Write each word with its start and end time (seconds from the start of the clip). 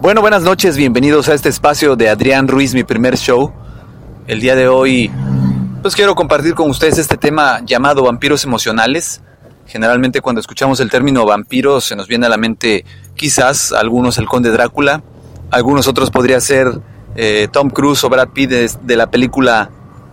Bueno, 0.00 0.20
buenas 0.20 0.42
noches, 0.42 0.76
bienvenidos 0.76 1.28
a 1.28 1.34
este 1.34 1.48
espacio 1.48 1.96
de 1.96 2.08
Adrián 2.08 2.46
Ruiz, 2.46 2.72
mi 2.72 2.84
primer 2.84 3.16
show. 3.16 3.52
El 4.28 4.40
día 4.40 4.54
de 4.54 4.68
hoy, 4.68 5.10
pues 5.82 5.96
quiero 5.96 6.14
compartir 6.14 6.54
con 6.54 6.70
ustedes 6.70 6.98
este 6.98 7.16
tema 7.16 7.60
llamado 7.64 8.04
vampiros 8.04 8.44
emocionales. 8.44 9.22
Generalmente 9.66 10.20
cuando 10.20 10.40
escuchamos 10.40 10.78
el 10.80 10.90
término 10.90 11.26
vampiro 11.26 11.80
se 11.80 11.96
nos 11.96 12.06
viene 12.06 12.26
a 12.26 12.28
la 12.28 12.36
mente 12.36 12.84
quizás 13.16 13.72
algunos 13.72 14.16
el 14.18 14.26
conde 14.26 14.50
Drácula, 14.50 15.02
algunos 15.50 15.88
otros 15.88 16.10
podría 16.10 16.40
ser 16.40 16.80
eh, 17.16 17.48
Tom 17.50 17.68
Cruise 17.68 18.04
o 18.04 18.08
Brad 18.08 18.28
Pitt 18.28 18.50
de, 18.50 18.96
la 18.96 19.10
película 19.10 19.70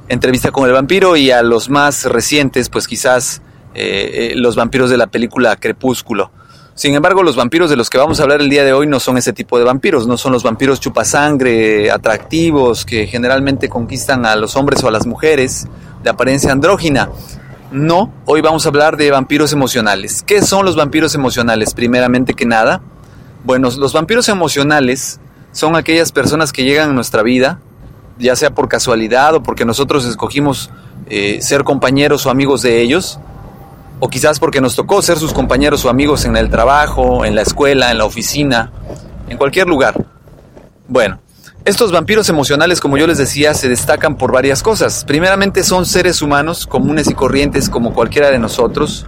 Entrevista 0.09 0.51
con 0.51 0.65
el 0.65 0.73
vampiro 0.73 1.15
y 1.15 1.31
a 1.31 1.41
los 1.41 1.69
más 1.69 2.05
recientes 2.05 2.69
pues 2.69 2.87
quizás 2.87 3.41
eh, 3.75 4.31
eh, 4.31 4.35
los 4.35 4.55
vampiros 4.55 4.89
de 4.89 4.97
la 4.97 5.07
película 5.07 5.55
Crepúsculo. 5.55 6.31
Sin 6.75 6.93
embargo, 6.93 7.23
los 7.23 7.37
vampiros 7.37 7.69
de 7.69 7.77
los 7.77 7.89
que 7.89 7.97
vamos 7.97 8.19
a 8.19 8.23
hablar 8.23 8.41
el 8.41 8.49
día 8.49 8.65
de 8.65 8.73
hoy 8.73 8.85
no 8.85 8.99
son 8.99 9.17
ese 9.17 9.31
tipo 9.31 9.57
de 9.57 9.63
vampiros, 9.63 10.07
no 10.07 10.17
son 10.17 10.33
los 10.33 10.43
vampiros 10.43 10.81
chupasangre, 10.81 11.89
atractivos, 11.89 12.85
que 12.85 13.07
generalmente 13.07 13.69
conquistan 13.69 14.25
a 14.25 14.35
los 14.35 14.57
hombres 14.57 14.83
o 14.83 14.89
a 14.89 14.91
las 14.91 15.07
mujeres 15.07 15.67
de 16.03 16.09
apariencia 16.09 16.51
andrógina. 16.51 17.09
No, 17.71 18.11
hoy 18.25 18.41
vamos 18.41 18.65
a 18.65 18.69
hablar 18.69 18.97
de 18.97 19.09
vampiros 19.09 19.53
emocionales. 19.53 20.21
¿Qué 20.21 20.41
son 20.41 20.65
los 20.65 20.75
vampiros 20.75 21.15
emocionales? 21.15 21.73
Primeramente 21.73 22.33
que 22.33 22.45
nada, 22.45 22.81
bueno, 23.45 23.69
los 23.77 23.93
vampiros 23.93 24.27
emocionales 24.27 25.21
son 25.53 25.77
aquellas 25.77 26.11
personas 26.11 26.51
que 26.51 26.65
llegan 26.65 26.89
a 26.89 26.93
nuestra 26.93 27.23
vida, 27.23 27.61
ya 28.19 28.35
sea 28.35 28.49
por 28.49 28.67
casualidad 28.67 29.33
o 29.35 29.43
porque 29.43 29.63
nosotros 29.63 30.03
escogimos 30.03 30.69
eh, 31.07 31.41
ser 31.41 31.63
compañeros 31.63 32.25
o 32.25 32.29
amigos 32.29 32.61
de 32.63 32.81
ellos, 32.81 33.17
o 33.99 34.09
quizás 34.09 34.39
porque 34.39 34.61
nos 34.61 34.75
tocó 34.75 35.01
ser 35.01 35.17
sus 35.17 35.33
compañeros 35.33 35.85
o 35.85 35.89
amigos 35.89 36.25
en 36.25 36.35
el 36.35 36.49
trabajo, 36.49 37.25
en 37.25 37.35
la 37.35 37.41
escuela, 37.41 37.91
en 37.91 37.97
la 37.97 38.05
oficina, 38.05 38.71
en 39.29 39.37
cualquier 39.37 39.67
lugar. 39.67 40.05
Bueno, 40.87 41.19
estos 41.63 41.91
vampiros 41.91 42.29
emocionales, 42.29 42.79
como 42.79 42.97
yo 42.97 43.07
les 43.07 43.17
decía, 43.17 43.53
se 43.53 43.69
destacan 43.69 44.17
por 44.17 44.31
varias 44.31 44.61
cosas. 44.61 45.03
Primeramente 45.05 45.63
son 45.63 45.85
seres 45.85 46.21
humanos 46.21 46.67
comunes 46.67 47.09
y 47.09 47.13
corrientes 47.13 47.69
como 47.69 47.93
cualquiera 47.93 48.29
de 48.29 48.37
nosotros, 48.37 49.05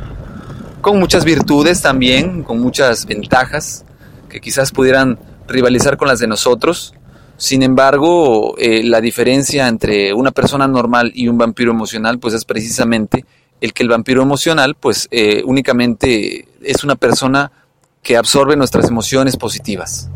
con 0.82 1.00
muchas 1.00 1.24
virtudes 1.24 1.82
también, 1.82 2.44
con 2.44 2.60
muchas 2.60 3.06
ventajas, 3.06 3.86
que 4.30 4.42
quizás 4.42 4.72
pudieran 4.72 5.20
rivalizar 5.48 5.98
con 5.98 6.08
las 6.08 6.20
de 6.20 6.28
nosotros. 6.28 6.94
Sin 7.38 7.62
embargo, 7.62 8.56
eh, 8.58 8.82
la 8.84 9.02
diferencia 9.02 9.68
entre 9.68 10.14
una 10.14 10.32
persona 10.32 10.68
normal 10.68 11.12
y 11.14 11.28
un 11.28 11.38
vampiro 11.38 11.72
emocional, 11.72 12.18
pues 12.18 12.34
es 12.34 12.46
precisamente 12.46 13.24
el 13.62 13.74
que 13.74 13.84
el 13.84 13.90
vampiro 13.90 14.22
emocional, 14.22 14.76
pues 14.76 15.08
eh, 15.12 15.42
únicamente 15.46 16.48
es 16.62 16.84
una 16.84 16.96
persona 16.96 17.52
que 18.04 18.18
absorbe 18.18 18.56
nuestras 18.56 18.88
emociones 18.88 19.38
positivas. 19.38 20.10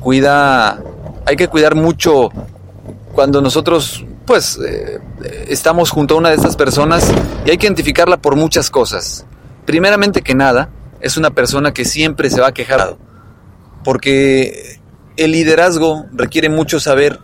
Cuida, 0.00 0.80
hay 1.26 1.36
que 1.36 1.48
cuidar 1.48 1.74
mucho 1.74 2.30
cuando 3.12 3.40
nosotros, 3.40 4.04
pues, 4.26 4.58
eh, 4.66 4.98
estamos 5.48 5.90
junto 5.90 6.14
a 6.14 6.18
una 6.18 6.30
de 6.30 6.36
estas 6.36 6.56
personas 6.56 7.12
y 7.44 7.50
hay 7.50 7.58
que 7.58 7.66
identificarla 7.66 8.16
por 8.16 8.36
muchas 8.36 8.70
cosas. 8.70 9.26
Primeramente 9.66 10.22
que 10.22 10.34
nada, 10.34 10.70
es 11.00 11.16
una 11.16 11.30
persona 11.30 11.72
que 11.72 11.84
siempre 11.84 12.30
se 12.30 12.40
va 12.40 12.48
a 12.48 12.54
quejar, 12.54 12.96
porque 13.84 14.78
el 15.16 15.32
liderazgo 15.32 16.06
requiere 16.12 16.48
mucho 16.48 16.80
saber 16.80 17.18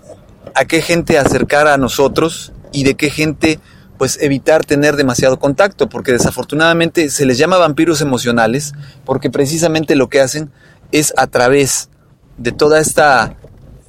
a 0.54 0.64
qué 0.64 0.82
gente 0.82 1.18
acercar 1.18 1.68
a 1.68 1.78
nosotros 1.78 2.52
y 2.72 2.84
de 2.84 2.96
qué 2.96 3.10
gente 3.10 3.60
pues 3.98 4.18
evitar 4.22 4.64
tener 4.64 4.96
demasiado 4.96 5.38
contacto, 5.38 5.88
porque 5.88 6.12
desafortunadamente 6.12 7.10
se 7.10 7.26
les 7.26 7.36
llama 7.36 7.58
vampiros 7.58 8.00
emocionales, 8.00 8.72
porque 9.04 9.28
precisamente 9.28 9.96
lo 9.96 10.08
que 10.08 10.20
hacen 10.20 10.50
es 10.92 11.12
a 11.16 11.26
través 11.26 11.90
de 12.38 12.52
toda 12.52 12.80
esta 12.80 13.36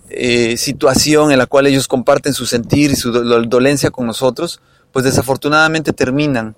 eh, 0.10 0.58
situación 0.58 1.32
en 1.32 1.38
la 1.38 1.46
cual 1.46 1.68
ellos 1.68 1.88
comparten 1.88 2.34
su 2.34 2.48
sentir 2.48 2.92
y 2.92 2.96
su 2.96 3.12
dolencia 3.12 3.92
con 3.92 4.08
nosotros, 4.08 4.60
pues 4.92 5.06
desafortunadamente 5.06 5.94
terminan 5.94 6.56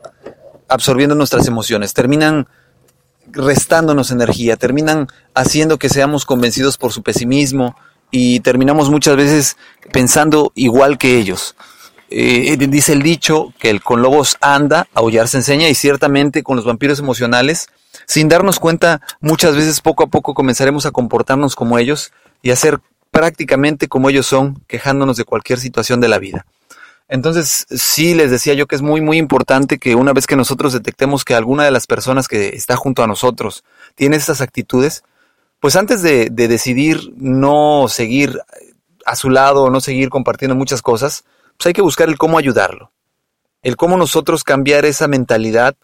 absorbiendo 0.69 1.15
nuestras 1.15 1.47
emociones, 1.47 1.93
terminan 1.93 2.47
restándonos 3.27 4.11
energía, 4.11 4.55
terminan 4.55 5.07
haciendo 5.33 5.77
que 5.77 5.89
seamos 5.89 6.25
convencidos 6.25 6.77
por 6.77 6.93
su 6.93 7.03
pesimismo 7.03 7.75
y 8.09 8.39
terminamos 8.39 8.89
muchas 8.89 9.17
veces 9.17 9.57
pensando 9.91 10.51
igual 10.55 10.97
que 10.97 11.17
ellos. 11.17 11.55
Eh, 12.13 12.57
dice 12.57 12.91
el 12.91 13.01
dicho 13.01 13.53
que 13.57 13.69
el 13.69 13.81
con 13.81 14.01
lobos 14.01 14.37
anda, 14.41 14.87
aullar 14.93 15.29
se 15.29 15.37
enseña 15.37 15.69
y 15.69 15.75
ciertamente 15.75 16.43
con 16.43 16.57
los 16.57 16.65
vampiros 16.65 16.99
emocionales, 16.99 17.69
sin 18.05 18.27
darnos 18.27 18.59
cuenta, 18.59 19.01
muchas 19.21 19.55
veces 19.55 19.79
poco 19.79 20.03
a 20.03 20.07
poco 20.07 20.33
comenzaremos 20.33 20.85
a 20.85 20.91
comportarnos 20.91 21.55
como 21.55 21.79
ellos 21.79 22.11
y 22.41 22.51
a 22.51 22.55
ser 22.57 22.81
prácticamente 23.11 23.87
como 23.87 24.09
ellos 24.09 24.25
son, 24.25 24.61
quejándonos 24.67 25.15
de 25.15 25.23
cualquier 25.23 25.59
situación 25.59 26.01
de 26.01 26.09
la 26.09 26.19
vida. 26.19 26.45
Entonces, 27.07 27.65
sí 27.69 28.13
les 28.13 28.29
decía 28.29 28.53
yo 28.55 28.67
que 28.67 28.75
es 28.75 28.81
muy, 28.81 28.99
muy 28.99 29.17
importante 29.17 29.79
que 29.79 29.95
una 29.95 30.11
vez 30.13 30.27
que 30.27 30.35
nosotros 30.35 30.73
detectemos 30.73 31.23
que 31.23 31.33
alguna 31.33 31.63
de 31.63 31.71
las 31.71 31.87
personas 31.87 32.27
que 32.27 32.49
está 32.49 32.75
junto 32.75 33.03
a 33.03 33.07
nosotros 33.07 33.63
tiene 33.95 34.17
estas 34.17 34.41
actitudes, 34.41 35.03
pues 35.61 35.77
antes 35.77 36.01
de, 36.01 36.29
de 36.29 36.47
decidir 36.49 37.13
no 37.15 37.87
seguir 37.87 38.39
a 39.05 39.15
su 39.15 39.29
lado 39.29 39.69
no 39.69 39.81
seguir 39.81 40.09
compartiendo 40.09 40.55
muchas 40.55 40.81
cosas, 40.81 41.23
pues 41.61 41.67
hay 41.67 41.73
que 41.73 41.83
buscar 41.83 42.09
el 42.09 42.17
cómo 42.17 42.39
ayudarlo, 42.39 42.91
el 43.61 43.75
cómo 43.75 43.95
nosotros 43.95 44.43
cambiar 44.43 44.83
esa 44.83 45.07
mentalidad 45.07 45.75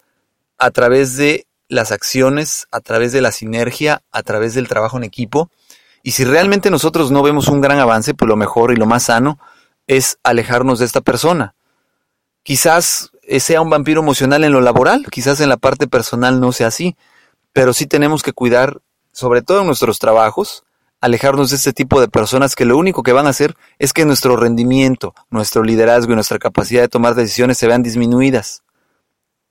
a 0.58 0.72
través 0.72 1.16
de 1.16 1.46
las 1.68 1.92
acciones, 1.92 2.66
a 2.72 2.80
través 2.80 3.12
de 3.12 3.20
la 3.20 3.30
sinergia, 3.30 4.02
a 4.10 4.24
través 4.24 4.54
del 4.54 4.66
trabajo 4.66 4.96
en 4.96 5.04
equipo. 5.04 5.52
Y 6.02 6.10
si 6.10 6.24
realmente 6.24 6.68
nosotros 6.72 7.12
no 7.12 7.22
vemos 7.22 7.46
un 7.46 7.60
gran 7.60 7.78
avance, 7.78 8.12
pues 8.12 8.28
lo 8.28 8.34
mejor 8.34 8.72
y 8.72 8.76
lo 8.76 8.86
más 8.86 9.04
sano 9.04 9.38
es 9.86 10.18
alejarnos 10.24 10.80
de 10.80 10.86
esta 10.86 11.00
persona. 11.00 11.54
Quizás 12.42 13.12
sea 13.38 13.60
un 13.60 13.70
vampiro 13.70 14.00
emocional 14.00 14.42
en 14.42 14.50
lo 14.50 14.60
laboral, 14.60 15.06
quizás 15.08 15.38
en 15.38 15.48
la 15.48 15.58
parte 15.58 15.86
personal 15.86 16.40
no 16.40 16.50
sea 16.50 16.66
así, 16.66 16.96
pero 17.52 17.72
sí 17.72 17.86
tenemos 17.86 18.24
que 18.24 18.32
cuidar, 18.32 18.80
sobre 19.12 19.42
todo 19.42 19.60
en 19.60 19.66
nuestros 19.66 20.00
trabajos, 20.00 20.64
alejarnos 21.00 21.50
de 21.50 21.56
este 21.56 21.72
tipo 21.72 22.00
de 22.00 22.08
personas 22.08 22.56
que 22.56 22.64
lo 22.64 22.76
único 22.76 23.02
que 23.02 23.12
van 23.12 23.26
a 23.26 23.30
hacer 23.30 23.56
es 23.78 23.92
que 23.92 24.04
nuestro 24.04 24.36
rendimiento, 24.36 25.14
nuestro 25.30 25.62
liderazgo 25.62 26.12
y 26.12 26.14
nuestra 26.16 26.38
capacidad 26.38 26.82
de 26.82 26.88
tomar 26.88 27.14
decisiones 27.14 27.58
se 27.58 27.66
vean 27.66 27.82
disminuidas. 27.82 28.62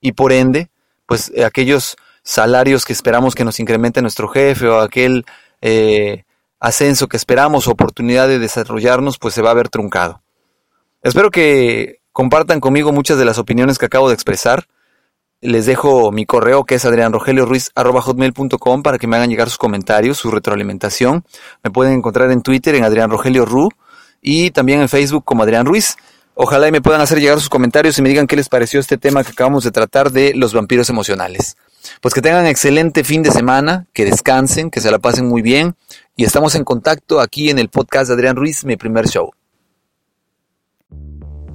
Y 0.00 0.12
por 0.12 0.32
ende, 0.32 0.70
pues 1.06 1.32
eh, 1.34 1.44
aquellos 1.44 1.96
salarios 2.22 2.84
que 2.84 2.92
esperamos 2.92 3.34
que 3.34 3.44
nos 3.44 3.58
incremente 3.60 4.02
nuestro 4.02 4.28
jefe 4.28 4.68
o 4.68 4.80
aquel 4.80 5.24
eh, 5.62 6.24
ascenso 6.60 7.08
que 7.08 7.16
esperamos 7.16 7.66
oportunidad 7.66 8.28
de 8.28 8.38
desarrollarnos, 8.38 9.18
pues 9.18 9.34
se 9.34 9.42
va 9.42 9.50
a 9.50 9.54
ver 9.54 9.68
truncado. 9.68 10.22
Espero 11.02 11.30
que 11.30 12.00
compartan 12.12 12.60
conmigo 12.60 12.92
muchas 12.92 13.16
de 13.18 13.24
las 13.24 13.38
opiniones 13.38 13.78
que 13.78 13.86
acabo 13.86 14.08
de 14.08 14.14
expresar 14.14 14.66
les 15.40 15.66
dejo 15.66 16.10
mi 16.10 16.26
correo 16.26 16.64
que 16.64 16.74
es 16.76 16.84
adrianrogelioruiz.com 16.84 18.82
para 18.82 18.98
que 18.98 19.06
me 19.06 19.16
hagan 19.16 19.30
llegar 19.30 19.48
sus 19.48 19.58
comentarios, 19.58 20.18
su 20.18 20.30
retroalimentación. 20.30 21.24
Me 21.62 21.70
pueden 21.70 21.94
encontrar 21.94 22.30
en 22.32 22.42
Twitter 22.42 22.74
en 22.74 22.84
Adrián 22.84 23.10
Rogelio 23.10 23.44
Ru 23.44 23.70
y 24.20 24.50
también 24.50 24.80
en 24.80 24.88
Facebook 24.88 25.24
como 25.24 25.44
Adrián 25.44 25.66
Ruiz. 25.66 25.96
Ojalá 26.34 26.68
y 26.68 26.72
me 26.72 26.80
puedan 26.80 27.00
hacer 27.00 27.20
llegar 27.20 27.38
sus 27.38 27.48
comentarios 27.48 27.98
y 27.98 28.02
me 28.02 28.08
digan 28.08 28.26
qué 28.26 28.36
les 28.36 28.48
pareció 28.48 28.78
este 28.80 28.96
tema 28.96 29.24
que 29.24 29.32
acabamos 29.32 29.64
de 29.64 29.70
tratar 29.70 30.12
de 30.12 30.34
los 30.34 30.52
vampiros 30.54 30.88
emocionales. 30.88 31.56
Pues 32.00 32.14
que 32.14 32.22
tengan 32.22 32.46
excelente 32.46 33.04
fin 33.04 33.22
de 33.22 33.30
semana, 33.30 33.86
que 33.92 34.04
descansen, 34.04 34.70
que 34.70 34.80
se 34.80 34.90
la 34.90 34.98
pasen 34.98 35.26
muy 35.26 35.42
bien 35.42 35.76
y 36.16 36.24
estamos 36.24 36.54
en 36.54 36.64
contacto 36.64 37.20
aquí 37.20 37.50
en 37.50 37.58
el 37.58 37.68
podcast 37.68 38.08
de 38.08 38.14
Adrián 38.14 38.36
Ruiz, 38.36 38.64
mi 38.64 38.76
primer 38.76 39.08
show. 39.08 39.32